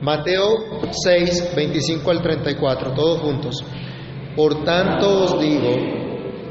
[0.00, 3.62] Mateo 6, 25 al 34, todos juntos.
[4.34, 5.76] Por tanto os digo,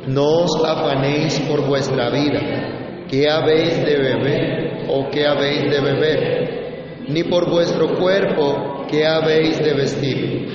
[0.05, 7.05] no os afanéis por vuestra vida, qué habéis de beber o qué habéis de beber,
[7.07, 10.47] ni por vuestro cuerpo, qué habéis de vestir.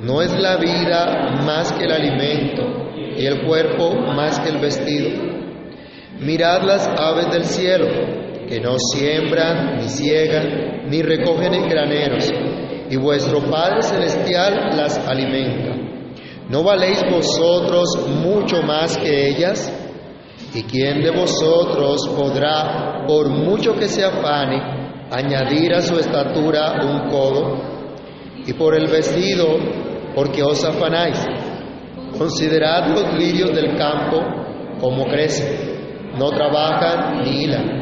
[0.00, 5.10] No es la vida más que el alimento y el cuerpo más que el vestido.
[6.18, 7.86] Mirad las aves del cielo,
[8.52, 12.30] que no siembran, ni ciegan, ni recogen en graneros,
[12.90, 15.74] y vuestro Padre Celestial las alimenta.
[16.50, 19.72] ¿No valéis vosotros mucho más que ellas?
[20.52, 24.60] ¿Y quién de vosotros podrá, por mucho que se afane,
[25.10, 27.56] añadir a su estatura un codo?
[28.46, 29.46] Y por el vestido,
[30.14, 31.26] porque os afanáis.
[32.18, 34.20] Considerad los lirios del campo
[34.78, 37.81] como crecen, no trabajan ni hilan.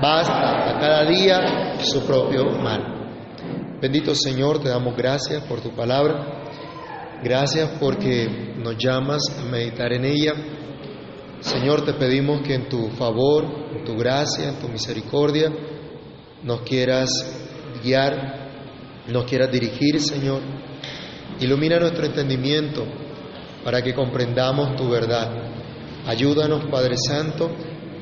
[0.00, 3.78] Basta a cada día su propio mal.
[3.80, 6.44] Bendito Señor, te damos gracias por tu palabra.
[7.22, 10.32] Gracias porque nos llamas a meditar en ella.
[11.40, 13.44] Señor, te pedimos que en tu favor,
[13.76, 15.52] en tu gracia, en tu misericordia,
[16.42, 17.10] nos quieras
[17.82, 20.42] guiar, nos quieras dirigir, Señor
[21.40, 22.84] Ilumina nuestro entendimiento
[23.62, 25.30] para que comprendamos tu verdad.
[26.06, 27.48] Ayúdanos, Padre Santo,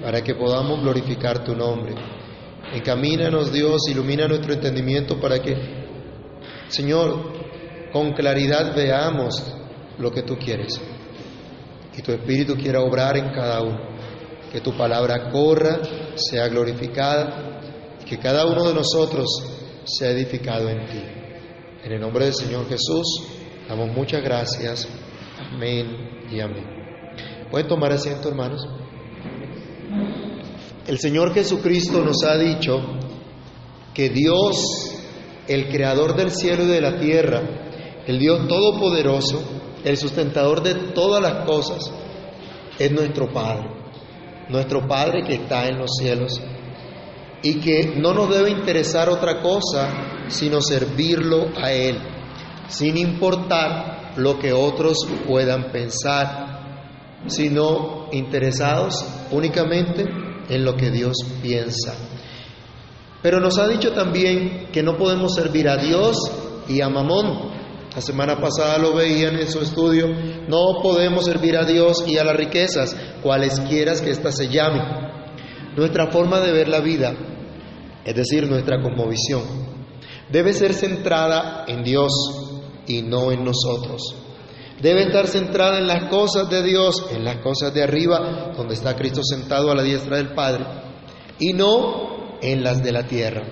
[0.07, 1.93] para que podamos glorificar tu nombre.
[2.73, 5.57] Encamínanos, Dios, ilumina nuestro entendimiento para que,
[6.69, 7.33] Señor,
[7.93, 9.43] con claridad veamos
[9.99, 10.81] lo que tú quieres.
[11.93, 13.81] Y tu Espíritu quiera obrar en cada uno.
[14.53, 15.81] Que tu palabra corra,
[16.15, 17.61] sea glorificada,
[18.01, 19.27] y que cada uno de nosotros
[19.87, 21.03] sea edificado en ti.
[21.83, 23.27] En el nombre del Señor Jesús,
[23.69, 24.87] damos muchas gracias.
[25.53, 26.65] Amén y amén.
[27.51, 28.65] ¿Pueden tomar asiento, hermanos?
[30.87, 32.81] El Señor Jesucristo nos ha dicho
[33.93, 34.95] que Dios,
[35.49, 37.43] el creador del cielo y de la tierra,
[38.07, 39.43] el Dios todopoderoso,
[39.85, 41.93] el sustentador de todas las cosas,
[42.79, 43.69] es nuestro Padre,
[44.49, 46.41] nuestro Padre que está en los cielos
[47.43, 51.99] y que no nos debe interesar otra cosa sino servirlo a Él,
[52.69, 56.46] sin importar lo que otros puedan pensar,
[57.29, 60.05] sino interesados únicamente
[60.49, 61.95] en lo que Dios piensa.
[63.23, 66.17] Pero nos ha dicho también que no podemos servir a Dios
[66.69, 67.57] y a Mamón.
[67.95, 70.07] La semana pasada lo veían en su estudio.
[70.49, 74.83] No podemos servir a Dios y a las riquezas, cualesquiera que éstas se llamen.
[75.77, 77.15] Nuestra forma de ver la vida,
[78.05, 79.43] es decir, nuestra cosmovisión,
[80.31, 82.13] debe ser centrada en Dios
[82.87, 84.26] y no en nosotros.
[84.81, 88.95] Debe estar centrada en las cosas de Dios, en las cosas de arriba, donde está
[88.95, 90.65] Cristo sentado a la diestra del Padre,
[91.39, 93.43] y no en las de la tierra.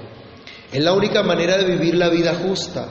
[0.71, 2.89] Es la única manera de vivir la vida justa,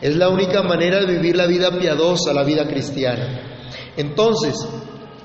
[0.00, 3.68] es la única manera de vivir la vida piadosa, la vida cristiana.
[3.96, 4.54] Entonces,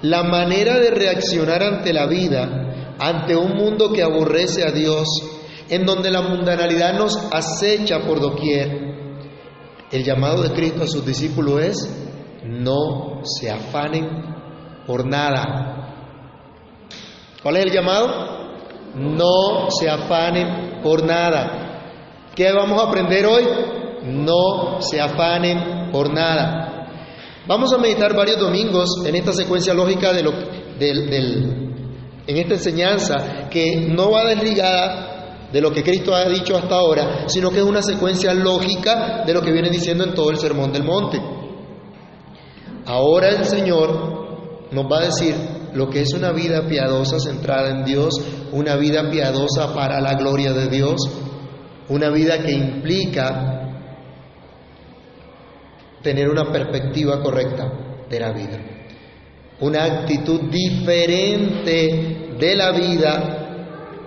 [0.03, 5.07] la manera de reaccionar ante la vida, ante un mundo que aborrece a Dios,
[5.69, 8.93] en donde la mundanalidad nos acecha por doquier.
[9.91, 12.02] El llamado de Cristo a sus discípulos es,
[12.61, 14.07] no se afanen
[14.85, 15.73] por nada.
[17.41, 18.53] ¿Cuál es el llamado?
[18.95, 22.31] No se afanen por nada.
[22.35, 23.43] ¿Qué vamos a aprender hoy?
[24.03, 26.87] No se afanen por nada.
[27.47, 30.31] Vamos a meditar varios domingos en esta secuencia lógica de lo,
[30.79, 31.73] del,
[32.25, 37.27] en esta enseñanza que no va desligada de lo que Cristo ha dicho hasta ahora,
[37.27, 40.71] sino que es una secuencia lógica de lo que viene diciendo en todo el Sermón
[40.71, 41.19] del Monte.
[42.85, 45.35] Ahora el Señor nos va a decir
[45.73, 48.13] lo que es una vida piadosa centrada en Dios,
[48.51, 51.01] una vida piadosa para la gloria de Dios,
[51.89, 53.53] una vida que implica
[56.01, 57.71] tener una perspectiva correcta
[58.09, 58.59] de la vida.
[59.61, 63.43] Una actitud diferente de la vida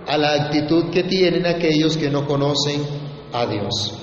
[0.05, 2.81] a la actitud que tienen aquellos que no conocen
[3.33, 3.97] a Dios,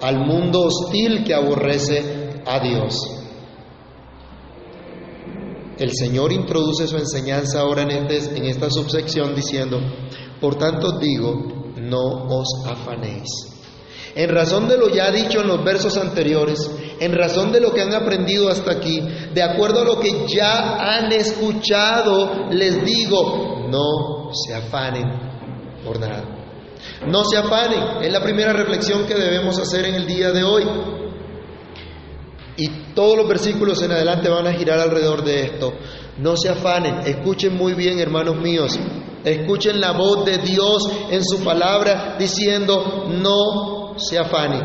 [0.00, 3.17] al mundo hostil que aborrece a Dios.
[5.78, 9.80] El Señor introduce su enseñanza ahora en, este, en esta subsección diciendo,
[10.40, 13.28] por tanto digo, no os afanéis.
[14.14, 17.82] En razón de lo ya dicho en los versos anteriores, en razón de lo que
[17.82, 19.00] han aprendido hasta aquí,
[19.32, 25.04] de acuerdo a lo que ya han escuchado, les digo, no se afanen
[25.84, 26.24] por nada.
[27.06, 30.64] No se afanen, es la primera reflexión que debemos hacer en el día de hoy.
[32.98, 35.72] Todos los versículos en adelante van a girar alrededor de esto.
[36.16, 38.76] No se afanen, escuchen muy bien, hermanos míos.
[39.22, 44.62] Escuchen la voz de Dios en su palabra diciendo, no se afanen.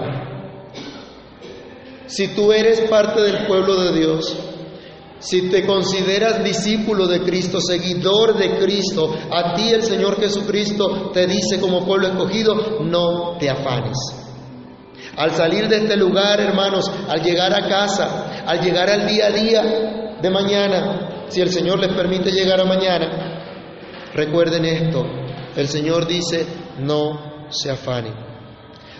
[2.08, 4.36] Si tú eres parte del pueblo de Dios,
[5.20, 11.28] si te consideras discípulo de Cristo, seguidor de Cristo, a ti el Señor Jesucristo te
[11.28, 14.23] dice como pueblo escogido, no te afanes.
[15.16, 19.32] Al salir de este lugar, hermanos, al llegar a casa, al llegar al día a
[19.32, 19.64] día
[20.20, 25.06] de mañana, si el Señor les permite llegar a mañana, recuerden esto,
[25.56, 26.48] el Señor dice,
[26.80, 28.14] no se afanen.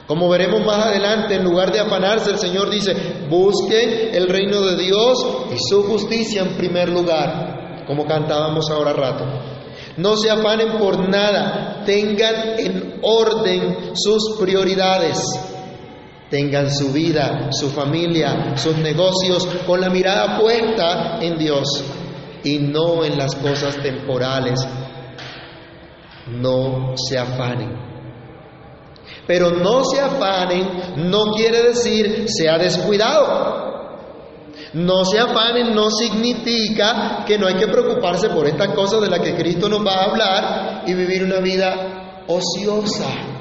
[0.06, 2.94] Como veremos más adelante, en lugar de afanarse, el Señor dice,
[3.28, 9.26] busquen el reino de Dios y su justicia en primer lugar, como cantábamos ahora rato.
[9.98, 15.53] No se afanen por nada, tengan en orden sus prioridades
[16.34, 21.84] tengan su vida, su familia, sus negocios con la mirada puesta en Dios
[22.44, 24.60] y no en las cosas temporales.
[26.26, 27.78] No se afanen.
[29.28, 34.02] Pero no se afanen no quiere decir sea descuidado.
[34.74, 39.20] No se afanen no significa que no hay que preocuparse por estas cosas de las
[39.20, 43.33] que Cristo nos va a hablar y vivir una vida ociosa.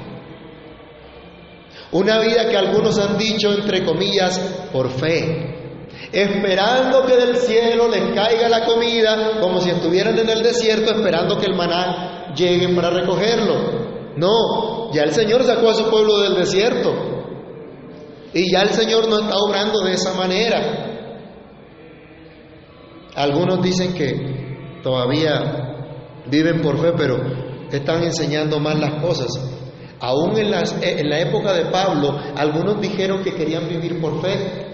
[1.93, 4.39] Una vida que algunos han dicho, entre comillas,
[4.71, 5.77] por fe,
[6.11, 11.37] esperando que del cielo les caiga la comida, como si estuvieran en el desierto esperando
[11.37, 14.15] que el maná llegue para recogerlo.
[14.17, 16.93] No, ya el Señor sacó a su pueblo del desierto.
[18.33, 20.93] Y ya el Señor no está obrando de esa manera.
[23.15, 27.17] Algunos dicen que todavía viven por fe, pero
[27.71, 29.29] están enseñando mal las cosas.
[30.03, 34.65] Aún en, en la época de Pablo, algunos dijeron que querían vivir por fe,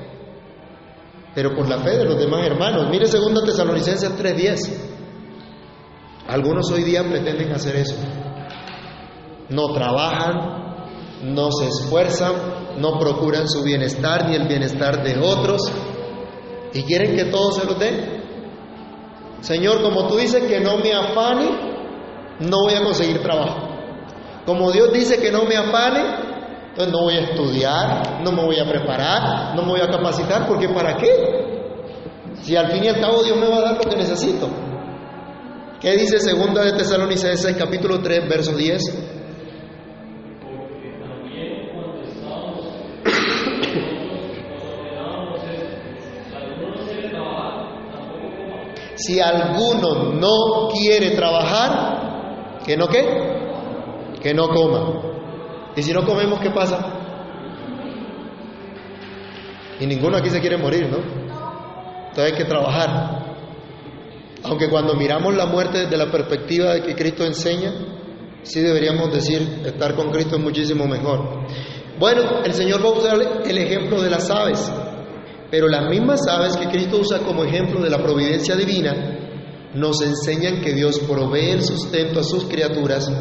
[1.36, 2.90] pero por la fe de los demás hermanos.
[2.90, 4.72] Mire 2 Tesalonicenses 3:10.
[6.30, 7.94] Algunos hoy día pretenden hacer eso.
[9.50, 10.88] No trabajan,
[11.26, 12.34] no se esfuerzan,
[12.80, 15.62] no procuran su bienestar ni el bienestar de otros
[16.74, 18.24] y quieren que todo se los dé.
[19.42, 21.50] Señor, como tú dices que no me afane,
[22.40, 23.69] no voy a conseguir trabajo.
[24.50, 26.00] Como Dios dice que no me afane,
[26.70, 30.48] entonces no voy a estudiar, no me voy a preparar, no me voy a capacitar,
[30.48, 31.12] porque ¿para qué?
[32.42, 34.50] Si al fin y al cabo Dios me va a dar lo que necesito.
[35.80, 38.82] ¿Qué dice segunda de Tesalonicenses capítulo 3, verso 10?
[48.96, 53.39] si alguno no quiere trabajar, ¿que no qué?
[54.22, 55.02] Que no coma.
[55.76, 57.00] Y si no comemos, ¿qué pasa?
[59.80, 60.98] Y ninguno aquí se quiere morir, ¿no?
[62.10, 63.36] Entonces hay que trabajar.
[64.44, 67.74] Aunque cuando miramos la muerte desde la perspectiva de que Cristo enseña,
[68.44, 71.46] sí deberíamos decir, estar con Cristo es muchísimo mejor.
[71.98, 74.72] Bueno, el Señor va a usar el ejemplo de las aves,
[75.52, 79.18] pero las mismas aves que Cristo usa como ejemplo de la providencia divina,
[79.74, 83.12] nos enseñan que Dios provee el sustento a sus criaturas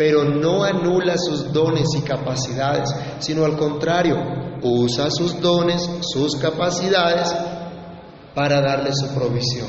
[0.00, 2.88] pero no anula sus dones y capacidades,
[3.18, 4.16] sino al contrario,
[4.62, 7.30] usa sus dones, sus capacidades
[8.34, 9.68] para darle su provisión.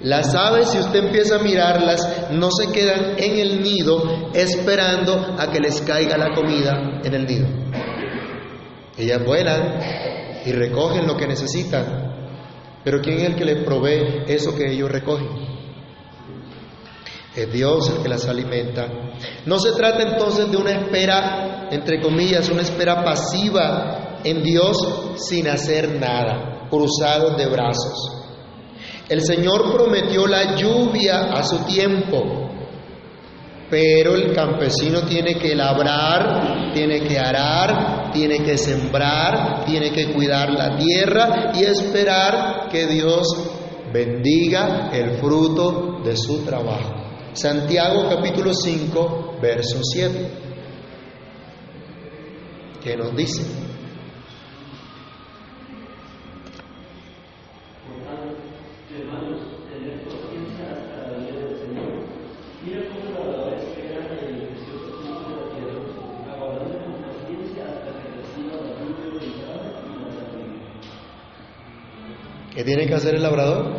[0.00, 5.52] Las aves, si usted empieza a mirarlas, no se quedan en el nido esperando a
[5.52, 7.46] que les caiga la comida en el nido.
[8.96, 9.80] Ellas vuelan
[10.46, 11.84] y recogen lo que necesitan,
[12.82, 15.55] pero ¿quién es el que les provee eso que ellos recogen?
[17.36, 18.88] Es Dios el que las alimenta.
[19.44, 24.76] No se trata entonces de una espera, entre comillas, una espera pasiva en Dios
[25.16, 28.16] sin hacer nada, cruzados de brazos.
[29.08, 32.50] El Señor prometió la lluvia a su tiempo.
[33.68, 40.50] Pero el campesino tiene que labrar, tiene que arar, tiene que sembrar, tiene que cuidar
[40.52, 43.26] la tierra y esperar que Dios
[43.92, 47.05] bendiga el fruto de su trabajo.
[47.36, 50.30] Santiago capítulo 5, verso 7.
[52.82, 53.42] ¿Qué nos dice?
[72.54, 73.76] ¿Qué tiene que hacer el labrador?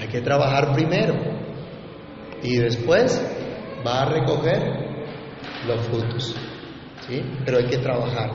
[0.00, 1.37] Hay que trabajar primero
[2.42, 3.20] y después
[3.86, 4.62] va a recoger
[5.66, 6.34] los frutos.
[7.08, 7.22] ¿sí?
[7.44, 8.30] Pero hay que trabajar.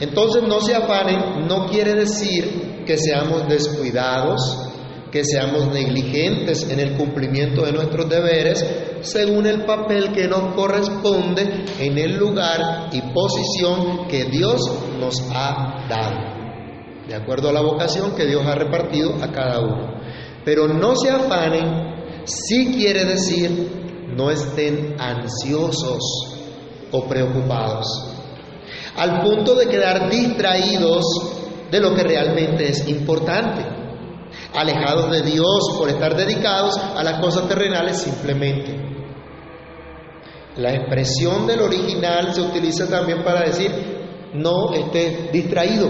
[0.00, 4.40] Entonces no se afanen, no quiere decir que seamos descuidados,
[5.10, 8.64] que seamos negligentes en el cumplimiento de nuestros deberes
[9.02, 14.60] según el papel que nos corresponde en el lugar y posición que Dios
[14.98, 16.32] nos ha dado
[17.06, 20.00] de acuerdo a la vocación que Dios ha repartido a cada uno.
[20.44, 26.02] Pero no se afanen, si quiere decir, no estén ansiosos
[26.90, 27.86] o preocupados,
[28.96, 31.04] al punto de quedar distraídos
[31.70, 33.64] de lo que realmente es importante,
[34.54, 38.92] alejados de Dios por estar dedicados a las cosas terrenales simplemente.
[40.56, 43.70] La expresión del original se utiliza también para decir,
[44.34, 45.88] no esté distraído,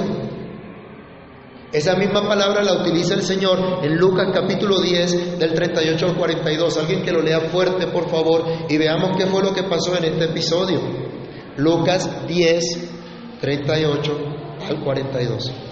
[1.72, 6.76] esa misma palabra la utiliza el Señor en Lucas capítulo 10 del 38 al 42.
[6.76, 10.04] Alguien que lo lea fuerte, por favor, y veamos qué fue lo que pasó en
[10.04, 10.80] este episodio.
[11.56, 12.90] Lucas 10,
[13.40, 14.18] 38
[14.68, 15.71] al 42.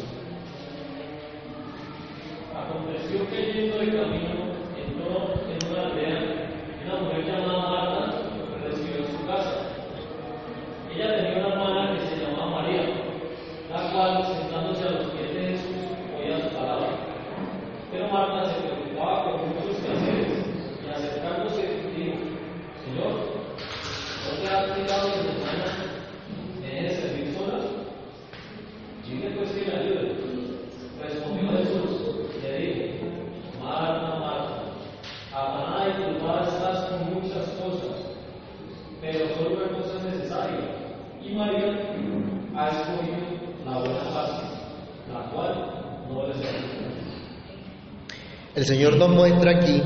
[48.54, 49.82] El Señor nos muestra aquí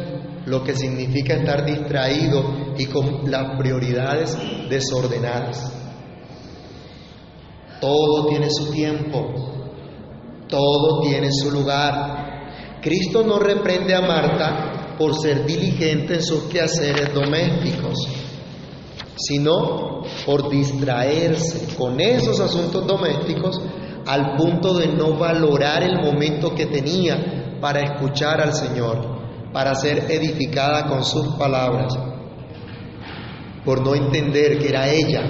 [0.47, 4.37] lo que significa estar distraído y con las prioridades
[4.69, 5.73] desordenadas.
[7.81, 9.33] Todo tiene su tiempo,
[10.49, 12.81] todo tiene su lugar.
[12.81, 17.95] Cristo no reprende a Marta por ser diligente en sus quehaceres domésticos,
[19.17, 23.61] sino por distraerse con esos asuntos domésticos
[24.07, 30.11] al punto de no valorar el momento que tenía para escuchar al Señor, para ser
[30.11, 31.95] edificada con sus palabras,
[33.65, 35.23] por no entender que era ella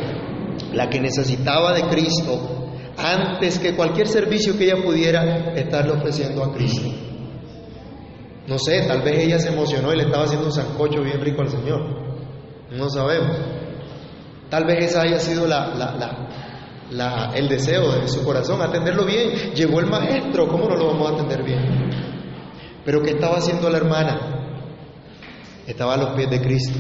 [0.73, 2.64] la que necesitaba de Cristo
[2.97, 7.13] antes que cualquier servicio que ella pudiera estarle ofreciendo a Cristo.
[8.47, 11.43] No sé, tal vez ella se emocionó y le estaba haciendo un sancocho bien rico
[11.43, 11.81] al Señor.
[12.71, 13.37] No sabemos.
[14.51, 15.47] Tal vez esa haya sido
[17.35, 19.53] el deseo de su corazón, atenderlo bien.
[19.55, 21.91] Llegó el maestro, ¿cómo no lo vamos a atender bien?
[22.85, 24.21] Pero ¿qué estaba haciendo la hermana?
[25.67, 26.79] Estaba a los pies de Cristo.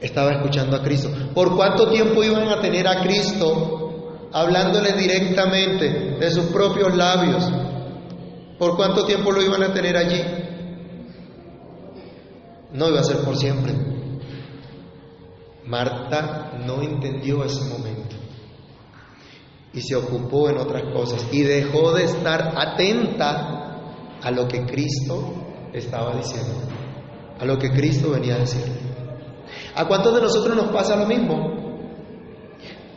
[0.00, 1.10] Estaba escuchando a Cristo.
[1.34, 7.48] ¿Por cuánto tiempo iban a tener a Cristo hablándole directamente de sus propios labios?
[8.58, 10.20] ¿Por cuánto tiempo lo iban a tener allí?
[12.72, 13.74] No iba a ser por siempre.
[15.66, 18.16] Marta no entendió ese momento
[19.72, 23.68] y se ocupó en otras cosas y dejó de estar atenta
[24.22, 25.34] a lo que Cristo
[25.72, 26.54] estaba diciendo,
[27.38, 28.64] a lo que Cristo venía a decir.
[29.74, 31.58] ¿A cuántos de nosotros nos pasa lo mismo?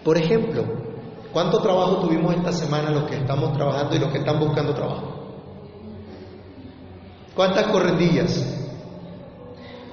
[0.04, 0.64] Por ejemplo,
[1.32, 5.12] ¿cuánto trabajo tuvimos esta semana los que estamos trabajando y los que están buscando trabajo?
[7.36, 8.61] ¿Cuántas correndillas?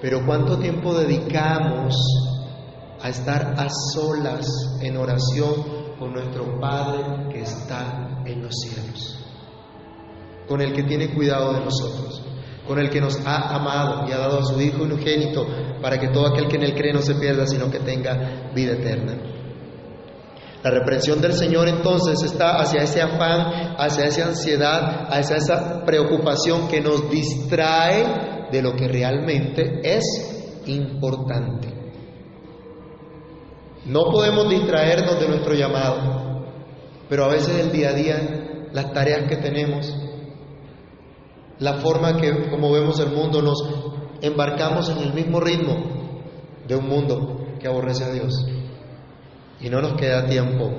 [0.00, 1.94] Pero ¿cuánto tiempo dedicamos
[3.00, 4.46] a estar a solas
[4.80, 9.18] en oración con nuestro Padre que está en los cielos?
[10.48, 12.22] con el que tiene cuidado de nosotros,
[12.66, 15.46] con el que nos ha amado y ha dado a su Hijo unigénito
[15.80, 18.72] para que todo aquel que en él cree no se pierda, sino que tenga vida
[18.72, 19.14] eterna.
[20.62, 26.66] La reprensión del Señor entonces está hacia ese afán, hacia esa ansiedad, hacia esa preocupación
[26.66, 31.68] que nos distrae de lo que realmente es importante.
[33.86, 36.44] No podemos distraernos de nuestro llamado,
[37.08, 39.94] pero a veces el día a día, las tareas que tenemos,
[41.58, 43.62] la forma que como vemos el mundo, nos
[44.20, 45.76] embarcamos en el mismo ritmo
[46.66, 48.46] de un mundo que aborrece a Dios.
[49.60, 50.70] Y no nos queda tiempo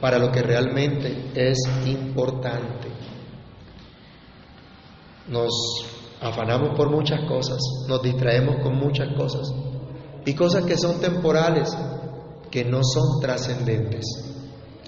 [0.00, 2.88] para lo que realmente es importante.
[5.28, 5.50] Nos
[6.22, 9.52] afanamos por muchas cosas, nos distraemos con muchas cosas
[10.24, 11.76] y cosas que son temporales,
[12.50, 14.04] que no son trascendentes.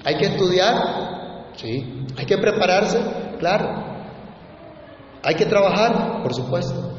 [0.04, 2.06] Hay que estudiar, sí.
[2.16, 3.00] Hay que prepararse,
[3.38, 3.66] claro.
[5.22, 6.92] Hay que trabajar, por supuesto.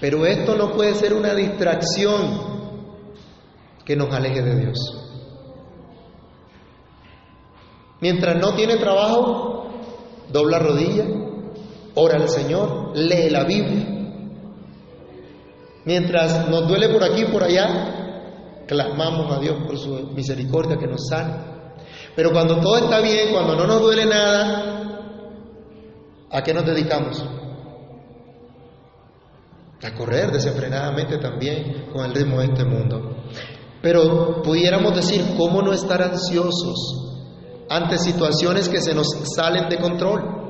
[0.00, 2.54] Pero esto no puede ser una distracción
[3.84, 4.78] que nos aleje de Dios.
[8.00, 9.68] Mientras no tiene trabajo,
[10.30, 11.06] dobla rodilla,
[11.94, 13.94] ora al Señor, lee la Biblia.
[15.84, 20.86] Mientras nos duele por aquí y por allá, clamamos a Dios por su misericordia que
[20.86, 21.34] nos sane.
[22.16, 25.10] Pero cuando todo está bien, cuando no nos duele nada,
[26.30, 27.22] ¿a qué nos dedicamos?
[29.82, 33.16] A correr desenfrenadamente también con el ritmo de este mundo.
[33.82, 37.12] Pero pudiéramos decir, ¿cómo no estar ansiosos
[37.68, 40.43] ante situaciones que se nos salen de control?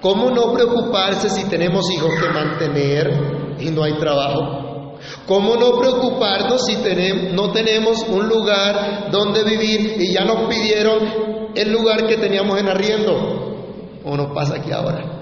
[0.00, 4.96] ¿Cómo no preocuparse si tenemos hijos que mantener y no hay trabajo?
[5.26, 11.52] ¿Cómo no preocuparnos si tenemos, no tenemos un lugar donde vivir y ya nos pidieron
[11.54, 13.98] el lugar que teníamos en arriendo?
[14.04, 15.18] ¿O nos pasa aquí ahora?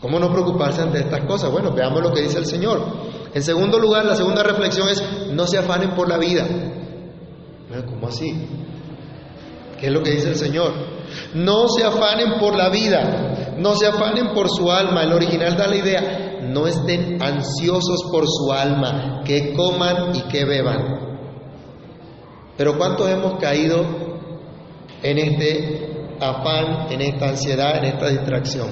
[0.00, 1.50] ¿Cómo no preocuparse ante estas cosas?
[1.50, 2.82] Bueno, veamos lo que dice el Señor.
[3.34, 5.02] En segundo lugar, la segunda reflexión es,
[5.32, 6.46] no se afanen por la vida.
[7.86, 8.34] ¿cómo así?
[9.78, 10.72] ¿Qué es lo que dice el Señor?
[11.34, 15.02] No se afanen por la vida, no se afanen por su alma.
[15.02, 20.44] El original da la idea, no estén ansiosos por su alma, que coman y que
[20.44, 21.06] beban.
[22.56, 23.84] Pero ¿cuántos hemos caído
[25.02, 28.68] en este afán, en esta ansiedad, en esta distracción?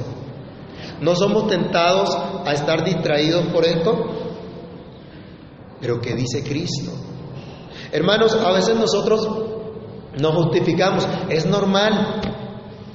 [1.00, 3.92] ¿No somos tentados a estar distraídos por esto?
[5.80, 6.92] Pero ¿qué dice Cristo?
[7.92, 9.28] Hermanos, a veces nosotros
[10.20, 12.20] nos justificamos, es normal,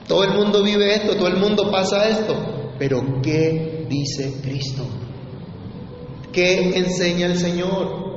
[0.08, 2.36] todo el mundo vive esto, todo el mundo pasa esto,
[2.77, 4.84] pero ¿qué dice Cristo?
[6.32, 8.10] ¿Qué enseña el Señor?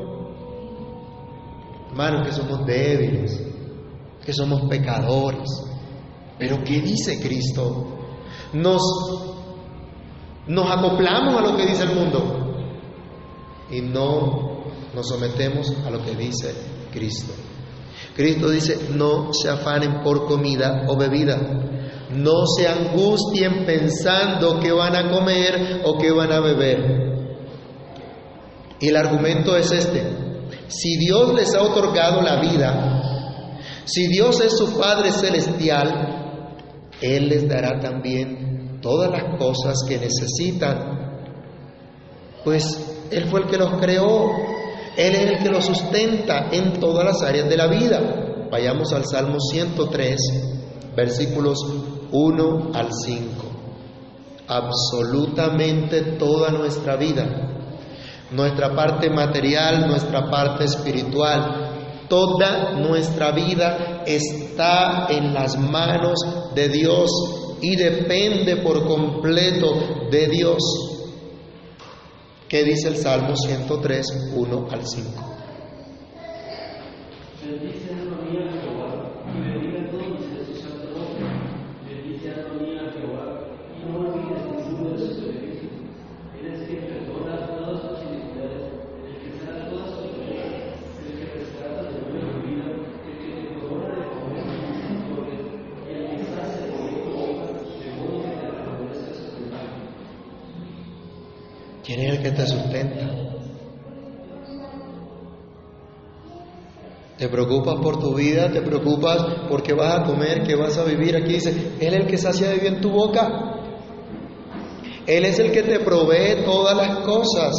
[1.90, 3.42] Hermanos, que somos débiles,
[4.24, 5.50] que somos pecadores,
[6.38, 7.88] pero ¿qué dice Cristo?
[8.54, 8.82] Nos,
[10.46, 12.56] nos acoplamos a lo que dice el mundo
[13.70, 16.54] y no nos sometemos a lo que dice
[16.92, 17.32] Cristo.
[18.14, 21.36] Cristo dice, no se afanen por comida o bebida,
[22.10, 27.12] no se angustien pensando que van a comer o que van a beber.
[28.80, 30.02] Y el argumento es este,
[30.68, 33.02] si Dios les ha otorgado la vida,
[33.84, 36.50] si Dios es su Padre Celestial,
[37.00, 41.28] Él les dará también todas las cosas que necesitan,
[42.44, 44.30] pues Él fue el que los creó,
[44.96, 48.48] él es el que lo sustenta en todas las áreas de la vida.
[48.50, 50.16] Vayamos al Salmo 103,
[50.94, 51.58] versículos
[52.10, 53.30] 1 al 5.
[54.48, 57.24] Absolutamente toda nuestra vida,
[58.30, 61.70] nuestra parte material, nuestra parte espiritual,
[62.08, 66.18] toda nuestra vida está en las manos
[66.54, 67.10] de Dios
[67.62, 70.91] y depende por completo de Dios.
[72.52, 75.10] ¿Qué dice el Salmo 103, 1 al 5?
[102.22, 103.22] Que te sustenta?
[107.18, 110.84] Te preocupas por tu vida, te preocupas por qué vas a comer, qué vas a
[110.84, 111.16] vivir.
[111.16, 113.52] Aquí dice, Él es el que sacia de bien tu boca.
[115.06, 117.52] Él es el que te provee todas las cosas.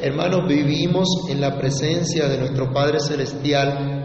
[0.00, 4.01] Hermanos, vivimos en la presencia de nuestro Padre Celestial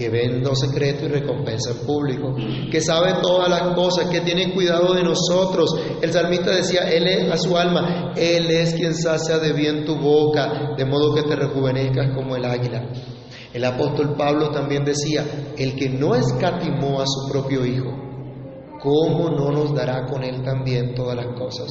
[0.00, 2.34] que ve en lo secreto y recompensa en público,
[2.72, 5.78] que sabe todas las cosas, que tiene cuidado de nosotros.
[6.00, 9.96] El salmista decía, Él es a su alma, Él es quien sacia de bien tu
[9.96, 12.88] boca, de modo que te rejuvenezcas como el águila.
[13.52, 17.90] El apóstol Pablo también decía, el que no escatimó a su propio Hijo,
[18.80, 21.68] ¿cómo no nos dará con Él también todas las cosas?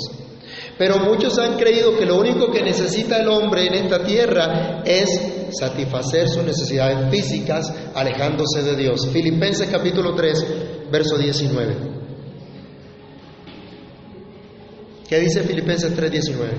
[0.77, 5.38] Pero muchos han creído que lo único que necesita el hombre en esta tierra es
[5.51, 9.07] satisfacer sus necesidades físicas alejándose de Dios.
[9.11, 11.99] Filipenses capítulo 3, verso 19.
[15.09, 16.51] ¿Qué dice Filipenses 3, 19?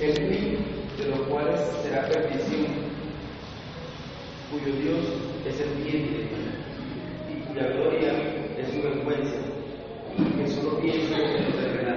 [0.00, 0.58] El fin
[0.98, 2.66] de los cuales será perdición,
[4.52, 5.00] cuyo Dios
[5.48, 6.28] es el vientre
[7.28, 8.12] y cuya gloria
[8.56, 9.36] es su vergüenza,
[10.16, 11.93] que solo piensa en lo terrenal.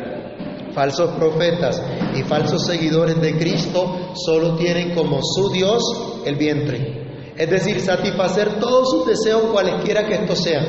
[0.78, 1.82] Falsos profetas
[2.16, 5.82] y falsos seguidores de Cristo solo tienen como su Dios
[6.24, 7.34] el vientre.
[7.36, 10.66] Es decir, satisfacer todos sus deseos cualesquiera que estos sean.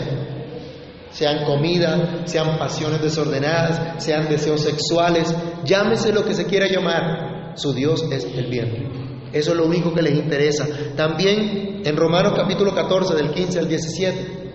[1.10, 5.34] Sean comida, sean pasiones desordenadas, sean deseos sexuales,
[5.66, 7.52] llámese lo que se quiera llamar.
[7.56, 8.88] Su Dios es el vientre.
[9.34, 10.66] Eso es lo único que les interesa.
[10.96, 14.52] También en Romanos capítulo 14, del 15 al 17.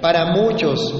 [0.00, 0.92] Para muchos,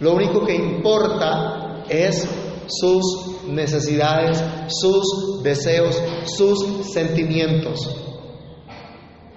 [0.00, 2.28] lo único que importa es
[2.70, 7.88] sus necesidades, sus deseos, sus sentimientos.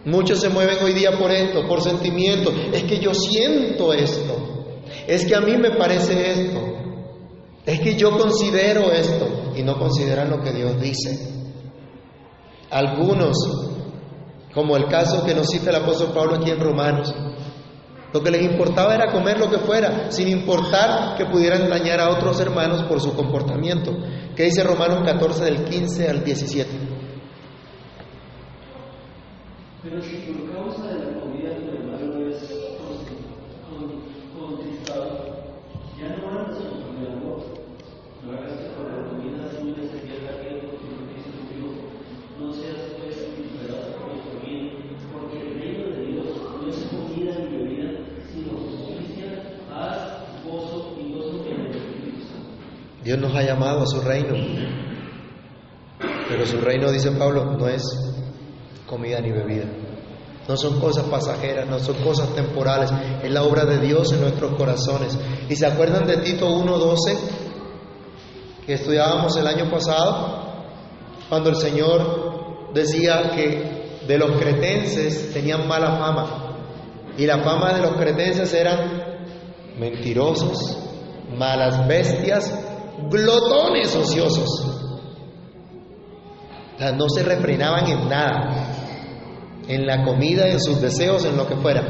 [0.05, 2.51] Muchos se mueven hoy día por esto, por sentimiento.
[2.73, 4.35] Es que yo siento esto.
[5.07, 6.59] Es que a mí me parece esto.
[7.65, 9.53] Es que yo considero esto.
[9.55, 11.29] Y no consideran lo que Dios dice.
[12.69, 13.37] Algunos,
[14.53, 17.13] como el caso que nos cita el apóstol Pablo aquí en Romanos,
[18.13, 22.09] lo que les importaba era comer lo que fuera, sin importar que pudieran dañar a
[22.11, 23.91] otros hermanos por su comportamiento.
[24.35, 26.69] ¿Qué dice Romanos 14 del 15 al 17?
[29.81, 30.17] Pero si
[53.13, 54.33] Dios nos ha llamado a su reino.
[56.27, 57.83] Pero su reino, dice Pablo, no es
[58.87, 59.65] comida ni bebida.
[60.47, 62.91] No son cosas pasajeras, no son cosas temporales.
[63.21, 65.15] Es la obra de Dios en nuestros corazones.
[65.47, 67.17] ¿Y se acuerdan de Tito 1.12
[68.65, 70.63] que estudiábamos el año pasado?
[71.29, 76.55] Cuando el Señor decía que de los cretenses tenían mala fama.
[77.15, 79.03] Y la fama de los cretenses eran
[79.77, 80.79] mentirosos,
[81.37, 82.72] malas bestias,
[83.09, 84.49] glotones ociosos.
[86.79, 88.67] O no se refrenaban en nada,
[89.67, 91.83] en la comida, en sus deseos, en lo que fuera.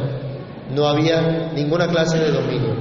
[0.69, 2.75] No había ninguna clase de dominio.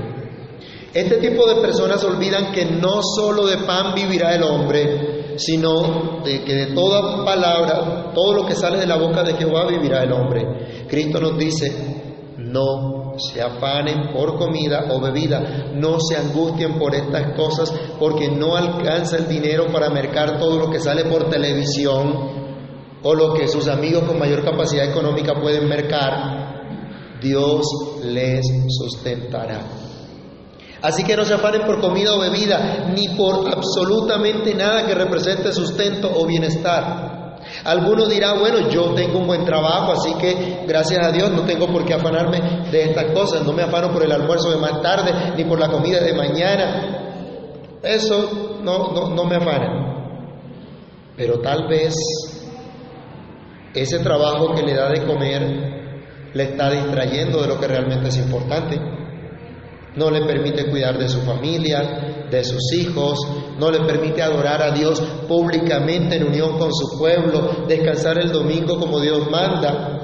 [0.92, 6.54] Este tipo de personas olvidan que no solo de pan vivirá el hombre, sino que
[6.54, 10.86] de toda palabra, todo lo que sale de la boca de Jehová vivirá el hombre.
[10.88, 11.72] Cristo nos dice,
[12.36, 18.56] no se afanen por comida o bebida, no se angustien por estas cosas, porque no
[18.56, 22.42] alcanza el dinero para mercar todo lo que sale por televisión
[23.02, 27.20] o lo que sus amigos con mayor capacidad económica pueden mercar.
[27.20, 27.66] Dios
[28.04, 29.60] les sustentará.
[30.82, 35.52] Así que no se afanen por comida o bebida, ni por absolutamente nada que represente
[35.52, 37.21] sustento o bienestar.
[37.64, 41.68] Alguno dirá, bueno, yo tengo un buen trabajo, así que gracias a Dios no tengo
[41.68, 45.12] por qué afanarme de estas cosas, no me afano por el almuerzo de más tarde,
[45.36, 47.78] ni por la comida de mañana.
[47.82, 49.82] Eso no, no, no me afana.
[51.16, 51.94] Pero tal vez
[53.74, 55.72] ese trabajo que le da de comer
[56.34, 58.78] le está distrayendo de lo que realmente es importante.
[59.94, 63.18] No le permite cuidar de su familia, de sus hijos,
[63.58, 68.78] no le permite adorar a Dios públicamente en unión con su pueblo, descansar el domingo
[68.78, 69.98] como Dios manda.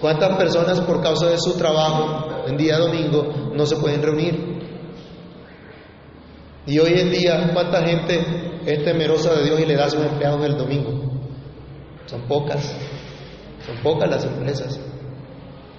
[0.00, 4.56] ¿Cuántas personas por causa de su trabajo en día domingo no se pueden reunir?
[6.66, 10.02] Y hoy en día, ¿cuánta gente es temerosa de Dios y le da a sus
[10.02, 10.90] empleados el domingo?
[12.06, 12.76] Son pocas,
[13.64, 14.80] son pocas las empresas.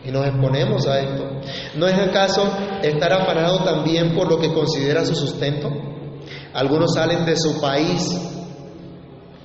[0.07, 1.29] Y nos exponemos a esto.
[1.75, 2.49] ¿No es acaso
[2.81, 5.69] estar afanado también por lo que considera su sustento?
[6.53, 8.17] Algunos salen de su país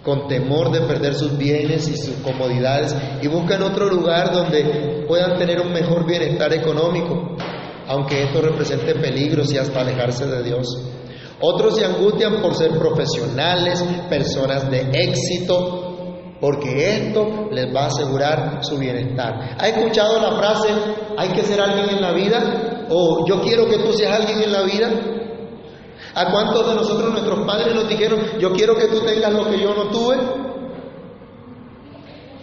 [0.05, 5.37] con temor de perder sus bienes y sus comodidades y buscan otro lugar donde puedan
[5.37, 7.37] tener un mejor bienestar económico,
[7.89, 10.67] aunque esto represente peligros y hasta alejarse de Dios.
[11.41, 15.92] Otros se angustian por ser profesionales, personas de éxito,
[16.43, 19.55] porque esto les va a asegurar su bienestar.
[19.57, 20.71] ¿Ha escuchado la frase,
[21.17, 22.87] hay que ser alguien en la vida?
[22.91, 24.91] O yo quiero que tú seas alguien en la vida.
[26.17, 29.61] ¿A cuántos de nosotros nuestros padres nos dijeron, yo quiero que tú tengas lo que
[29.61, 30.17] yo no tuve?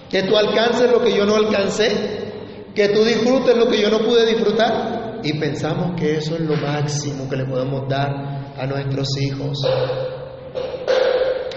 [0.09, 2.31] Que tú alcances lo que yo no alcancé,
[2.73, 5.19] que tú disfrutes lo que yo no pude disfrutar.
[5.21, 9.57] y pensamos que eso es lo máximo que le podemos dar a nuestros hijos.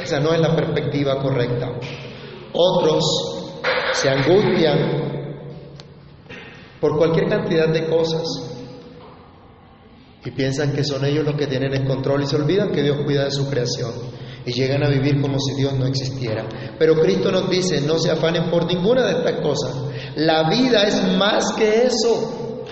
[0.02, 1.68] Esa no es la perspectiva correcta.
[2.52, 3.04] Otros
[3.94, 5.02] se angustian
[6.80, 8.22] por cualquier cantidad de cosas
[10.24, 12.98] y piensan que son ellos los que tienen el control y se olvidan que Dios
[13.04, 13.92] cuida de su creación
[14.44, 16.48] y llegan a vivir como si Dios no existiera.
[16.78, 19.74] Pero Cristo nos dice, no se afanen por ninguna de estas cosas.
[20.16, 22.64] La vida es más que eso.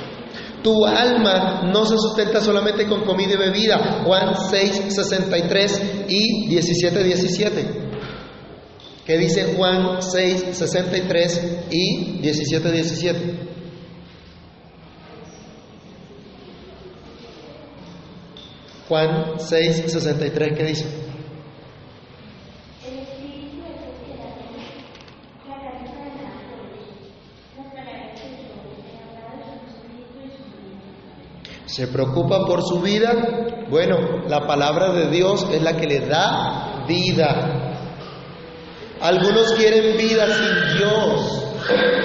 [0.62, 4.02] Tu alma no se sustenta solamente con comida y bebida.
[4.04, 7.89] Juan 6, 63 y 17, 17.
[9.10, 13.34] ¿Qué dice Juan 6, 63 y 17, 17?
[18.88, 20.86] Juan 6, 63, ¿qué dice?
[31.66, 33.66] ¿Se preocupa por su vida?
[33.68, 37.59] Bueno, la palabra de Dios es la que le da vida.
[39.00, 41.42] Algunos quieren vida sin Dios.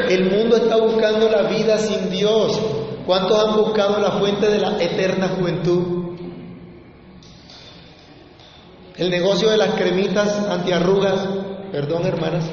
[0.10, 2.60] El mundo está buscando la vida sin Dios.
[3.05, 6.05] ¿Cuántos han buscado la fuente de la eterna juventud?
[8.95, 11.27] El negocio de las cremitas antiarrugas,
[11.71, 12.45] perdón hermanas,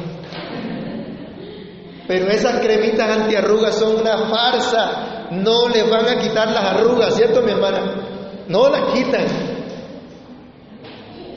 [2.09, 7.43] pero esas cremitas antiarrugas son una farsa, no les van a quitar las arrugas, ¿cierto
[7.43, 8.45] mi hermana?
[8.49, 9.52] No las quitan.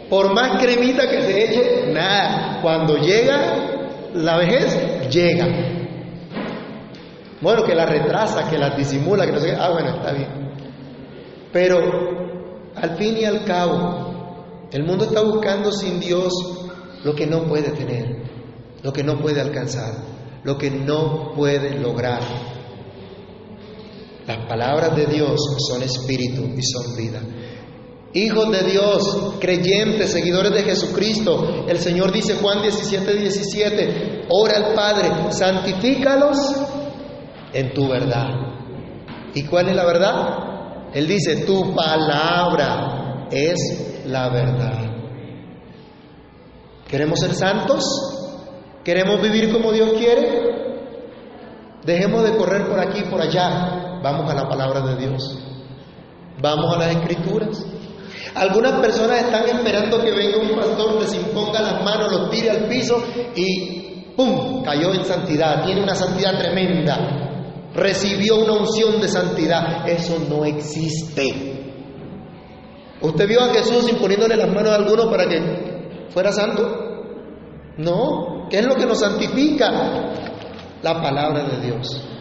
[0.09, 2.59] Por más cremita que se eche, nada.
[2.61, 5.47] Cuando llega la vejez, llega.
[7.41, 9.57] Bueno, que la retrasa, que la disimula, que no sé qué.
[9.59, 10.29] Ah, bueno, está bien.
[11.51, 11.79] Pero
[12.75, 16.33] al fin y al cabo, el mundo está buscando sin Dios
[17.03, 18.23] lo que no puede tener,
[18.83, 19.93] lo que no puede alcanzar,
[20.43, 22.21] lo que no puede lograr.
[24.27, 27.21] Las palabras de Dios son espíritu y son vida.
[28.15, 34.73] Hijos de Dios, creyentes, seguidores de Jesucristo, el Señor dice Juan 17, 17, ora al
[34.73, 36.37] Padre, santifícalos
[37.51, 38.29] en tu verdad.
[39.33, 40.93] ¿Y cuál es la verdad?
[40.93, 44.79] Él dice, tu palabra es la verdad.
[46.87, 47.83] ¿Queremos ser santos?
[48.85, 50.55] ¿Queremos vivir como Dios quiere?
[51.83, 53.99] Dejemos de correr por aquí y por allá.
[54.01, 55.37] Vamos a la palabra de Dios.
[56.41, 57.65] Vamos a las escrituras.
[58.35, 62.67] Algunas personas están esperando que venga un pastor, les imponga las manos, los tire al
[62.67, 63.01] piso
[63.35, 64.63] y ¡pum!
[64.63, 65.63] cayó en santidad.
[65.65, 67.71] Tiene una santidad tremenda.
[67.73, 69.87] Recibió una unción de santidad.
[69.87, 71.55] Eso no existe.
[73.01, 76.85] ¿Usted vio a Jesús imponiéndole las manos a alguno para que fuera santo?
[77.77, 78.47] No.
[78.49, 79.69] ¿Qué es lo que nos santifica?
[80.81, 82.14] La palabra de Dios.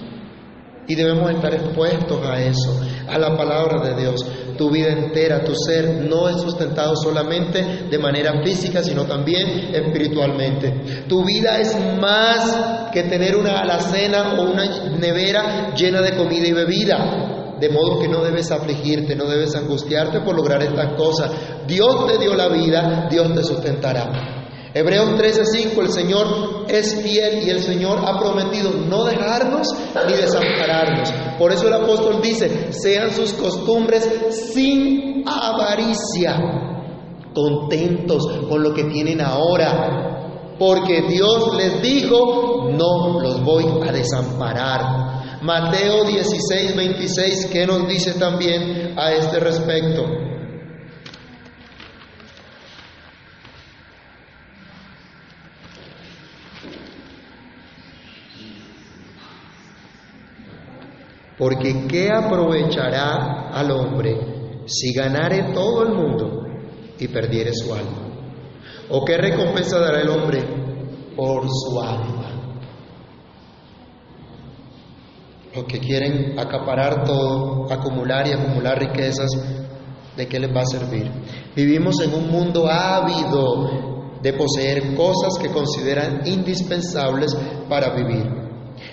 [0.86, 4.24] Y debemos estar expuestos a eso, a la palabra de Dios.
[4.56, 11.04] Tu vida entera, tu ser, no es sustentado solamente de manera física, sino también espiritualmente.
[11.08, 16.52] Tu vida es más que tener una alacena o una nevera llena de comida y
[16.52, 17.56] bebida.
[17.58, 21.30] De modo que no debes afligirte, no debes angustiarte por lograr estas cosas.
[21.66, 24.43] Dios te dio la vida, Dios te sustentará.
[24.74, 26.26] Hebreos 13:5, el Señor
[26.66, 29.68] es fiel y el Señor ha prometido no dejarnos
[30.08, 31.12] ni desampararnos.
[31.38, 34.04] Por eso el apóstol dice, sean sus costumbres
[34.52, 36.36] sin avaricia,
[37.32, 45.40] contentos con lo que tienen ahora, porque Dios les dijo, no los voy a desamparar.
[45.40, 50.04] Mateo 16, 26, ¿qué nos dice también a este respecto?
[61.44, 66.42] Porque ¿qué aprovechará al hombre si ganare todo el mundo
[66.98, 68.08] y perdiere su alma?
[68.88, 70.42] ¿O qué recompensa dará el hombre
[71.14, 72.30] por su alma?
[75.54, 79.30] Los que quieren acaparar todo, acumular y acumular riquezas,
[80.16, 81.12] ¿de qué les va a servir?
[81.54, 87.36] Vivimos en un mundo ávido de poseer cosas que consideran indispensables
[87.68, 88.43] para vivir.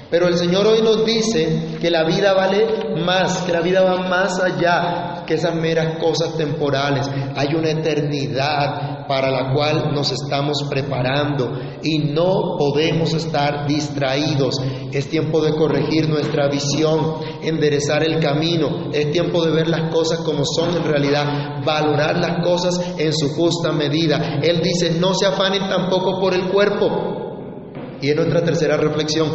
[0.10, 4.10] Pero el Señor hoy nos dice que la vida vale más, que la vida va
[4.10, 7.10] más allá que esas meras cosas temporales.
[7.36, 11.52] Hay una eternidad para la cual nos estamos preparando
[11.82, 14.56] y no podemos estar distraídos.
[14.92, 18.90] Es tiempo de corregir nuestra visión, enderezar el camino.
[18.94, 23.30] Es tiempo de ver las cosas como son en realidad, valorar las cosas en su
[23.30, 24.40] justa medida.
[24.42, 27.98] Él dice, no se afanen tampoco por el cuerpo.
[28.02, 29.30] Y en nuestra tercera reflexión,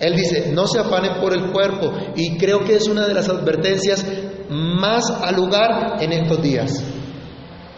[0.00, 1.92] Él dice, no se afanen por el cuerpo.
[2.16, 4.04] Y creo que es una de las advertencias
[4.48, 6.82] más al lugar en estos días,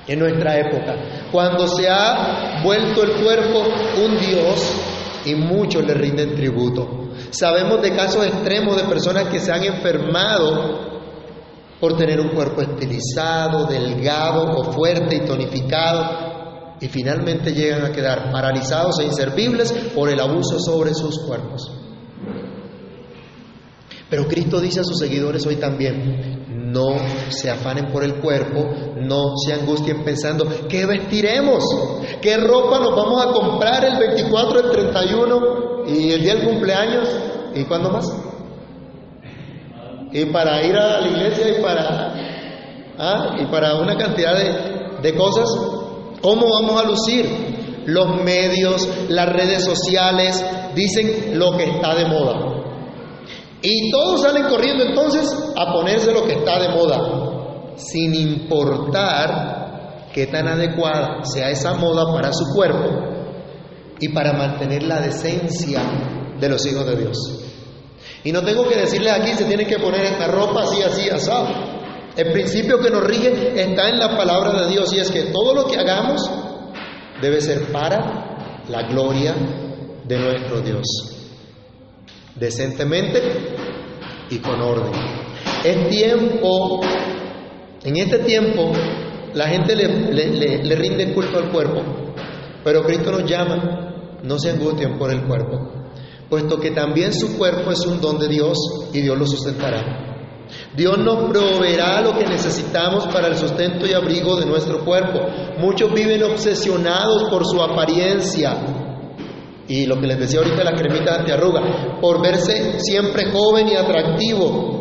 [0.06, 0.94] en nuestra época.
[1.32, 3.64] Cuando se ha vuelto el cuerpo
[4.04, 4.72] un Dios
[5.26, 7.10] y muchos le rinden tributo.
[7.30, 10.92] Sabemos de casos extremos de personas que se han enfermado
[11.80, 16.32] por tener un cuerpo estilizado, delgado o fuerte y tonificado
[16.80, 21.70] y finalmente llegan a quedar paralizados e inservibles por el abuso sobre sus cuerpos.
[24.12, 26.96] Pero Cristo dice a sus seguidores hoy también, no
[27.30, 31.64] se afanen por el cuerpo, no se angustien pensando, ¿qué vestiremos?
[32.20, 35.40] ¿Qué ropa nos vamos a comprar el 24, el 31
[35.86, 37.08] y el día del cumpleaños?
[37.54, 38.06] ¿Y cuándo más?
[40.12, 42.14] Y para ir a la iglesia y para,
[42.98, 43.36] ¿ah?
[43.40, 45.48] y para una cantidad de, de cosas,
[46.20, 47.51] ¿cómo vamos a lucir?
[47.86, 52.52] Los medios, las redes sociales dicen lo que está de moda.
[53.62, 60.26] Y todos salen corriendo entonces a ponerse lo que está de moda, sin importar qué
[60.26, 62.90] tan adecuada sea esa moda para su cuerpo
[64.00, 65.80] y para mantener la decencia
[66.40, 67.16] de los hijos de Dios.
[68.24, 71.48] Y no tengo que decirles aquí, se tienen que poner esta ropa así, así, asado.
[72.16, 75.54] El principio que nos rige está en la palabra de Dios y es que todo
[75.54, 76.20] lo que hagamos
[77.22, 79.34] debe ser para la gloria
[80.04, 81.12] de nuestro Dios
[82.34, 83.20] decentemente
[84.30, 84.92] y con orden.
[85.64, 86.80] Es tiempo,
[87.84, 88.72] en este tiempo,
[89.34, 91.82] la gente le, le, rinde culto al cuerpo,
[92.64, 95.70] pero Cristo nos llama, no se angustien por el cuerpo,
[96.28, 98.58] puesto que también su cuerpo es un don de Dios
[98.92, 100.11] y Dios lo sustentará.
[100.76, 105.20] Dios nos proveerá lo que necesitamos para el sustento y abrigo de nuestro cuerpo.
[105.58, 108.56] Muchos viven obsesionados por su apariencia,
[109.68, 114.80] y lo que les decía ahorita la cremita antiarruga, por verse siempre joven y atractivo.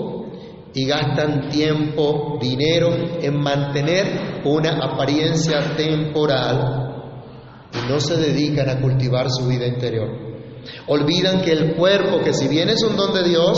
[0.74, 2.90] Y gastan tiempo, dinero
[3.22, 6.92] en mantener una apariencia temporal
[7.74, 10.10] y no se dedican a cultivar su vida interior.
[10.88, 13.58] Olvidan que el cuerpo, que si bien es un don de Dios,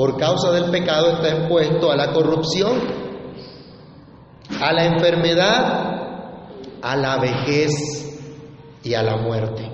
[0.00, 2.80] por causa del pecado está expuesto a la corrupción,
[4.58, 6.00] a la enfermedad,
[6.80, 7.70] a la vejez
[8.82, 9.70] y a la muerte.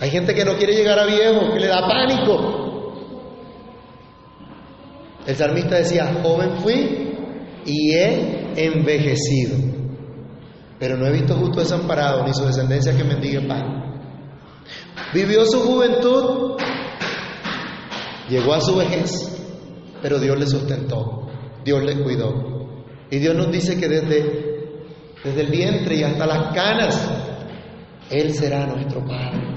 [0.00, 2.94] Hay gente que no quiere llegar a viejo, que le da pánico.
[5.24, 7.16] El salmista decía, joven fui
[7.64, 9.56] y he envejecido,
[10.80, 14.02] pero no he visto justo desamparado ni su descendencia que mendigue pan.
[15.14, 16.47] Vivió su juventud,
[18.28, 19.10] llegó a su vejez,
[20.02, 21.28] pero Dios le sustentó,
[21.64, 22.58] Dios le cuidó.
[23.10, 24.82] Y Dios nos dice que desde,
[25.24, 27.08] desde el vientre y hasta las canas,
[28.10, 29.48] Él será nuestro Padre.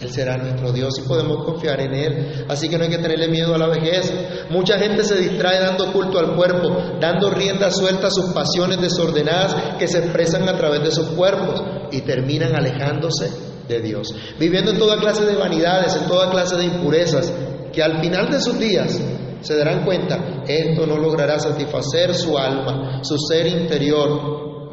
[0.00, 2.44] Él será nuestro Dios y podemos confiar en Él.
[2.48, 4.12] Así que no hay que tenerle miedo a la vejez.
[4.50, 9.78] Mucha gente se distrae dando culto al cuerpo, dando rienda suelta a sus pasiones desordenadas
[9.78, 13.30] que se expresan a través de sus cuerpos y terminan alejándose
[13.68, 14.14] de Dios.
[14.38, 17.32] Viviendo en toda clase de vanidades, en toda clase de impurezas,
[17.76, 18.98] que al final de sus días
[19.42, 24.72] se darán cuenta, esto no logrará satisfacer su alma, su ser interior,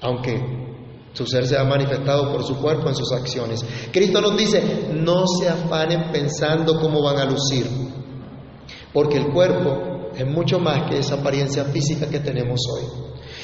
[0.00, 0.42] aunque
[1.12, 3.64] su ser se ha manifestado por su cuerpo en sus acciones.
[3.92, 4.60] Cristo nos dice,
[4.92, 7.64] no se afanen pensando cómo van a lucir,
[8.92, 12.82] porque el cuerpo es mucho más que esa apariencia física que tenemos hoy.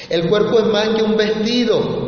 [0.09, 2.03] El cuerpo es más que un vestido.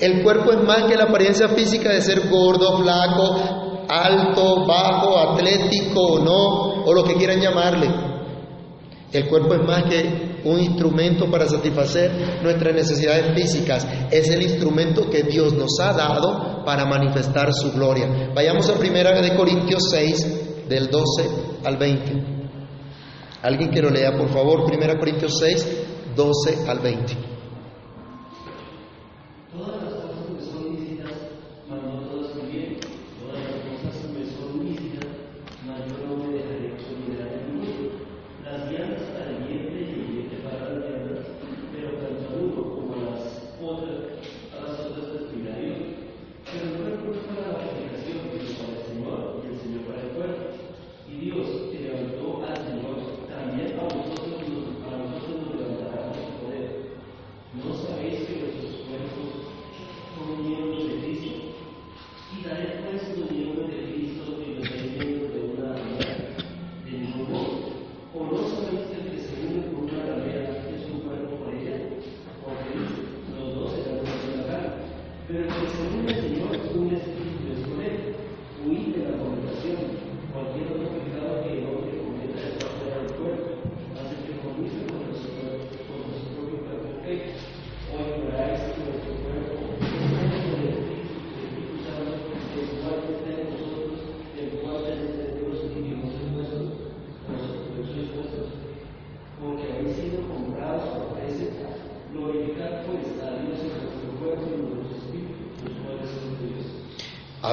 [0.00, 6.00] El cuerpo es más que la apariencia física de ser gordo, flaco, alto, bajo, atlético
[6.00, 7.88] o no, o lo que quieran llamarle.
[9.12, 13.86] El cuerpo es más que un instrumento para satisfacer nuestras necesidades físicas.
[14.10, 18.30] Es el instrumento que Dios nos ha dado para manifestar su gloria.
[18.34, 21.30] Vayamos a 1 de Corintios 6, del 12
[21.64, 22.32] al 20.
[23.42, 25.66] Alguien que lo lea, por favor, 1 Corintios 6,
[26.16, 27.31] 12 al 20.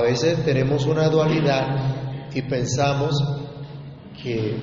[0.10, 3.16] Veces tenemos una dualidad y pensamos
[4.24, 4.57] que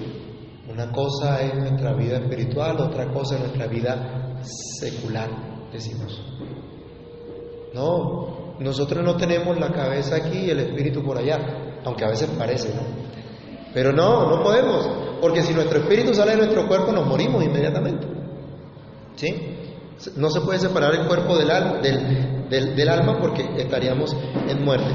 [0.68, 5.28] una cosa es nuestra vida espiritual, otra cosa es nuestra vida secular,
[5.72, 6.20] decimos.
[7.74, 11.38] No, nosotros no tenemos la cabeza aquí y el espíritu por allá,
[11.84, 12.82] aunque a veces parece, ¿no?
[13.72, 14.88] Pero no, no podemos,
[15.20, 18.06] porque si nuestro espíritu sale de nuestro cuerpo nos morimos inmediatamente.
[19.14, 19.56] ¿Sí?
[20.16, 21.50] No se puede separar el cuerpo del
[22.88, 24.16] alma porque estaríamos
[24.48, 24.90] en muerte.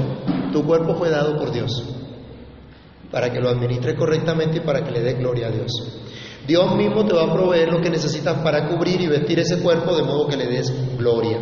[0.52, 1.82] Tu cuerpo fue dado por Dios
[3.10, 5.70] para que lo administre correctamente y para que le dé gloria a Dios.
[6.46, 9.94] Dios mismo te va a proveer lo que necesitas para cubrir y vestir ese cuerpo
[9.94, 11.38] de modo que le des gloria.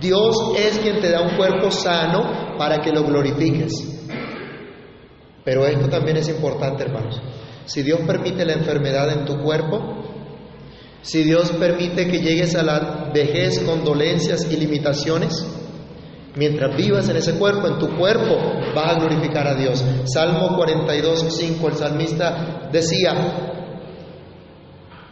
[0.00, 3.72] Dios es quien te da un cuerpo sano para que lo glorifiques.
[5.44, 7.20] Pero esto también es importante, hermanos.
[7.64, 9.78] Si Dios permite la enfermedad en tu cuerpo,
[11.02, 15.46] si Dios permite que llegues a la vejez con dolencias y limitaciones,
[16.34, 18.36] mientras vivas en ese cuerpo, en tu cuerpo,
[18.74, 19.84] vas a glorificar a Dios.
[20.04, 23.62] Salmo 42, 5, el salmista decía,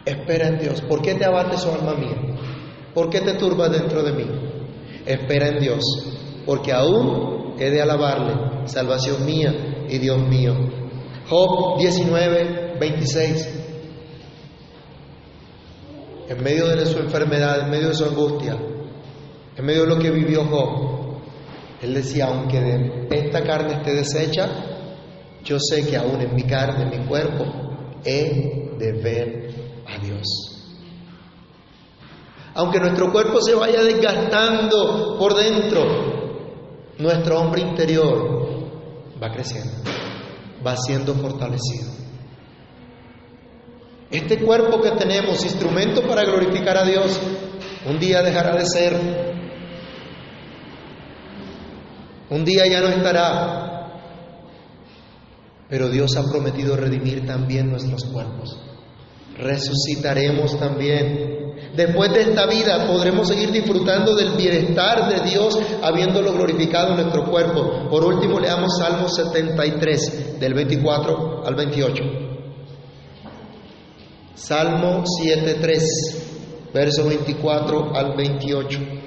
[0.05, 0.81] espera en Dios.
[0.83, 2.17] ¿Por qué te abates, oh alma mía?
[2.95, 4.27] ¿Por qué te turbas dentro de mí?
[5.07, 5.85] Espera en Dios,
[6.47, 10.55] porque aún he de alabarle, salvación mía y Dios mío.
[11.29, 13.57] Job 19, 26.
[16.29, 18.57] En medio de su enfermedad, en medio de su angustia,
[19.57, 20.90] en medio de lo que vivió Job,
[21.83, 24.49] él decía, aunque de esta carne esté deshecha,
[25.45, 27.45] yo sé que aún en mi carne, en mi cuerpo,
[28.05, 29.51] he de ver
[29.87, 30.27] a Dios.
[32.55, 35.85] Aunque nuestro cuerpo se vaya desgastando por dentro,
[36.99, 38.69] nuestro hombre interior
[39.23, 39.73] va creciendo,
[40.67, 41.91] va siendo fortalecido.
[44.11, 47.21] Este cuerpo que tenemos, instrumento para glorificar a Dios,
[47.89, 49.40] un día dejará de ser.
[52.31, 53.71] Un día ya no estará.
[55.69, 58.59] Pero Dios ha prometido redimir también nuestros cuerpos.
[59.37, 61.39] Resucitaremos también.
[61.77, 67.25] Después de esta vida podremos seguir disfrutando del bienestar de Dios habiéndolo glorificado en nuestro
[67.31, 67.89] cuerpo.
[67.89, 72.05] Por último, leamos Salmo 73, del 24 al 28.
[74.35, 79.00] Salmo 7.3, verso 24 al 28.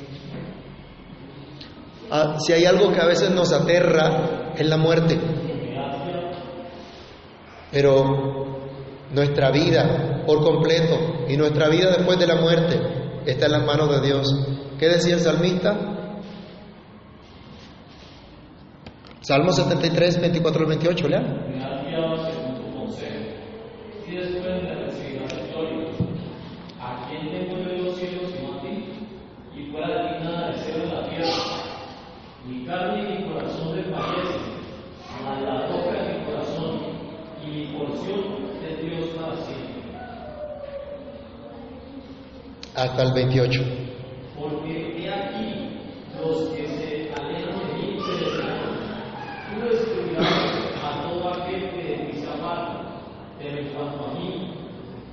[2.15, 5.19] Ah, si hay algo que a veces nos aterra es la muerte,
[7.71, 8.59] pero
[9.11, 12.79] nuestra vida por completo y nuestra vida después de la muerte
[13.25, 14.27] está en las manos de Dios.
[14.77, 15.75] ¿Qué decía el salmista?
[19.21, 22.32] Salmo 73, 24 al 28, lean.
[42.75, 43.61] Hasta el 28.
[44.39, 45.73] Porque aquí
[46.19, 47.97] los que se alejan de mí.
[49.49, 50.27] Tú destruirás
[50.83, 53.01] a todo aquel que aparta,
[53.39, 54.53] pero en cuanto a mí,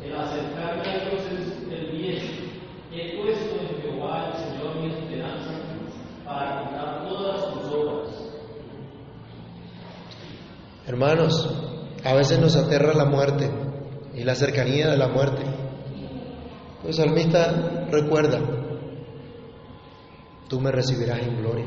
[0.05, 2.19] el acercarme a Dios es el bien.
[2.93, 5.51] He puesto en Jehová el Señor mi esperanza
[6.25, 8.09] para quitar todas sus obras.
[10.87, 11.49] Hermanos,
[12.05, 13.51] a veces nos aterra la muerte
[14.15, 15.50] y la cercanía de la muerte.
[16.87, 18.41] El salmista recuerda,
[20.49, 21.67] tú me recibirás en gloria.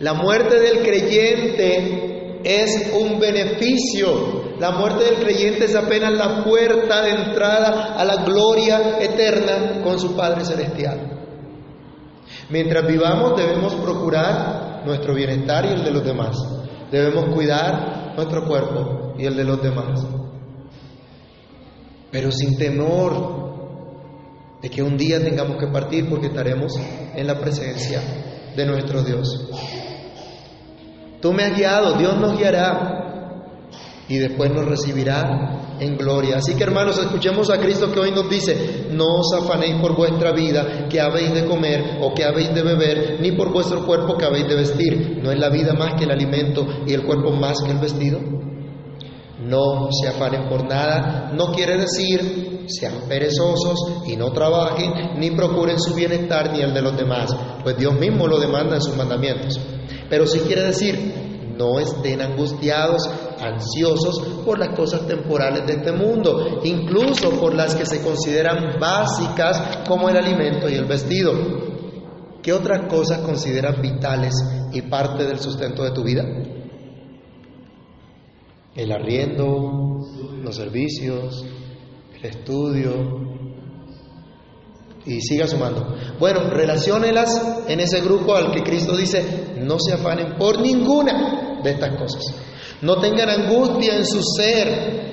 [0.00, 4.56] La muerte del creyente es un beneficio.
[4.60, 9.98] La muerte del creyente es apenas la puerta de entrada a la gloria eterna con
[9.98, 11.18] su Padre Celestial.
[12.50, 16.36] Mientras vivamos debemos procurar nuestro bienestar y el de los demás.
[16.90, 20.06] Debemos cuidar nuestro cuerpo y el de los demás.
[22.10, 23.37] Pero sin temor
[24.62, 26.72] de que un día tengamos que partir porque estaremos
[27.14, 28.00] en la presencia
[28.56, 29.48] de nuestro Dios.
[31.20, 32.98] Tú me has guiado, Dios nos guiará
[34.08, 36.38] y después nos recibirá en gloria.
[36.38, 40.32] Así que hermanos, escuchemos a Cristo que hoy nos dice, no os afanéis por vuestra
[40.32, 44.24] vida, que habéis de comer o que habéis de beber, ni por vuestro cuerpo que
[44.24, 45.20] habéis de vestir.
[45.22, 48.18] ¿No es la vida más que el alimento y el cuerpo más que el vestido?
[49.40, 55.78] No se afanen por nada, no quiere decir sean perezosos y no trabajen, ni procuren
[55.78, 59.58] su bienestar ni el de los demás, pues Dios mismo lo demanda en sus mandamientos.
[60.08, 63.08] Pero sí quiere decir, no estén angustiados,
[63.40, 69.80] ansiosos por las cosas temporales de este mundo, incluso por las que se consideran básicas
[69.86, 71.32] como el alimento y el vestido.
[72.42, 74.32] ¿Qué otras cosas consideran vitales
[74.72, 76.24] y parte del sustento de tu vida?
[78.76, 79.98] El arriendo,
[80.42, 81.44] los servicios,
[82.22, 83.28] estudio,
[85.08, 85.96] y siga sumando.
[86.18, 87.30] Bueno, relaciónelas
[87.66, 92.22] en ese grupo al que Cristo dice, no se afanen por ninguna de estas cosas.
[92.82, 95.08] No tengan angustia en su ser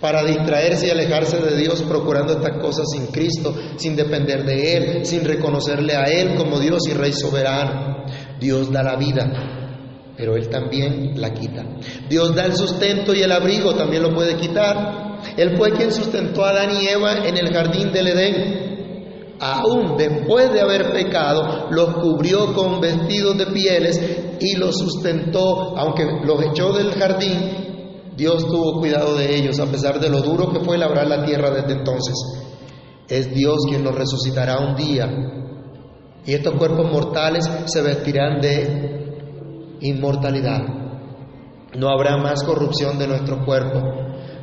[0.00, 5.06] para distraerse y alejarse de Dios procurando estas cosas sin Cristo, sin depender de Él,
[5.06, 8.04] sin reconocerle a Él como Dios y Rey soberano.
[8.40, 9.30] Dios da la vida,
[10.16, 11.64] pero Él también la quita.
[12.08, 15.11] Dios da el sustento y el abrigo, también lo puede quitar.
[15.36, 18.72] Él fue quien sustentó a Adán y Eva en el jardín del Edén
[19.42, 24.00] aún después de haber pecado, los cubrió con vestidos de pieles
[24.38, 29.98] y los sustentó, aunque los echó del jardín, Dios tuvo cuidado de ellos, a pesar
[29.98, 32.14] de lo duro que fue labrar la tierra desde entonces.
[33.08, 35.08] Es Dios quien los resucitará un día.
[36.24, 40.60] Y estos cuerpos mortales se vestirán de inmortalidad.
[41.76, 43.80] No habrá más corrupción de nuestro cuerpo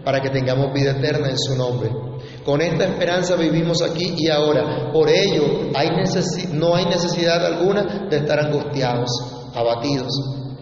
[0.10, 1.92] para que tengamos vida eterna en su nombre.
[2.44, 4.92] Con esta esperanza vivimos aquí y ahora.
[4.92, 5.70] Por ello
[6.52, 9.08] no hay necesidad alguna de estar angustiados,
[9.54, 10.12] abatidos,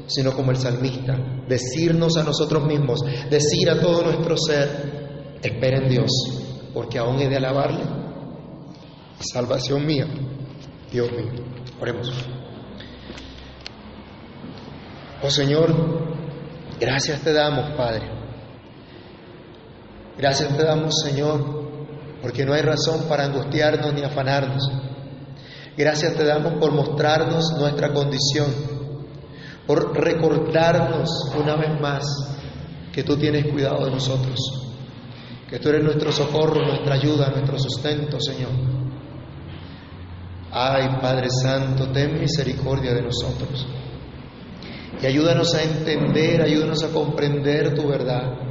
[0.07, 1.15] sino como el salmista,
[1.47, 6.11] decirnos a nosotros mismos, decir a todo nuestro ser, espera en Dios,
[6.73, 7.85] porque aún he de alabarle.
[9.21, 10.07] Salvación mía,
[10.91, 11.41] Dios mío.
[11.79, 12.11] Oremos.
[15.23, 15.73] Oh Señor,
[16.81, 18.16] gracias te damos, Padre.
[20.17, 21.43] Gracias te damos, Señor,
[22.21, 24.63] porque no hay razón para angustiarnos ni afanarnos.
[25.77, 28.51] Gracias te damos por mostrarnos nuestra condición,
[29.67, 31.09] por recordarnos
[31.39, 32.03] una vez más
[32.91, 34.39] que tú tienes cuidado de nosotros,
[35.47, 38.51] que tú eres nuestro socorro, nuestra ayuda, nuestro sustento, Señor.
[40.51, 43.67] Ay, Padre Santo, ten misericordia de nosotros
[45.01, 48.46] y ayúdanos a entender, ayúdanos a comprender tu verdad,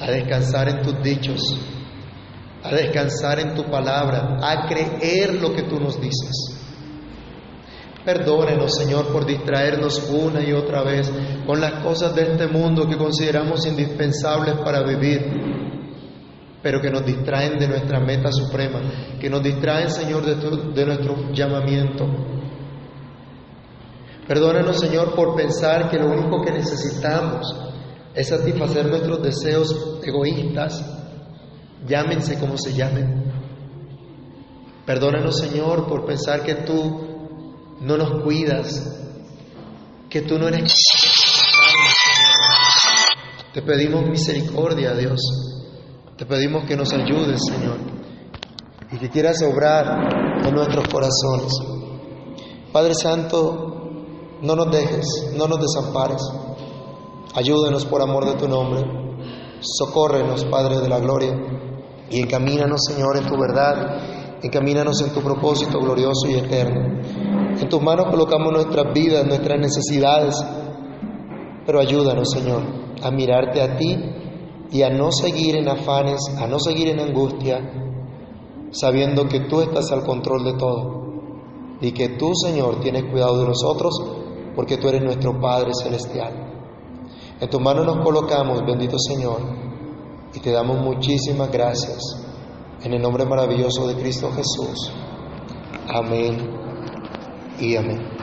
[0.00, 1.40] a descansar en tus dichos
[2.62, 6.56] a descansar en tu palabra, a creer lo que tú nos dices.
[8.04, 11.10] Perdónenos, Señor, por distraernos una y otra vez
[11.46, 15.20] con las cosas de este mundo que consideramos indispensables para vivir,
[16.62, 18.80] pero que nos distraen de nuestra meta suprema,
[19.20, 20.34] que nos distraen, Señor, de,
[20.72, 22.06] de nuestro llamamiento.
[24.26, 27.69] Perdónenos, Señor, por pensar que lo único que necesitamos
[28.14, 30.84] es satisfacer nuestros deseos egoístas,
[31.86, 33.32] llámense como se llamen.
[34.84, 37.10] Perdónanos, Señor, por pensar que tú
[37.80, 39.00] no nos cuidas,
[40.08, 40.72] que tú no eres...
[43.52, 45.20] Te pedimos misericordia, Dios.
[46.16, 47.78] Te pedimos que nos ayudes, Señor,
[48.92, 51.52] y que quieras obrar en nuestros corazones.
[52.72, 53.70] Padre Santo,
[54.42, 56.22] no nos dejes, no nos desampares.
[57.34, 58.84] Ayúdenos por amor de tu nombre.
[59.60, 61.60] Socórrenos, Padre de la Gloria
[62.10, 67.00] y encamínanos, Señor, en tu verdad, encamínanos en tu propósito glorioso y eterno.
[67.60, 70.34] En tus manos colocamos nuestras vidas, nuestras necesidades,
[71.64, 72.62] pero ayúdanos, Señor,
[73.00, 73.96] a mirarte a ti
[74.72, 77.60] y a no seguir en afanes, a no seguir en angustia,
[78.72, 81.00] sabiendo que tú estás al control de todo
[81.80, 83.94] y que tú, Señor, tienes cuidado de nosotros
[84.56, 86.49] porque tú eres nuestro Padre Celestial.
[87.40, 89.40] En tus manos nos colocamos, bendito Señor,
[90.34, 91.98] y te damos muchísimas gracias
[92.82, 94.92] en el nombre maravilloso de Cristo Jesús.
[95.88, 96.50] Amén
[97.58, 98.19] y amén.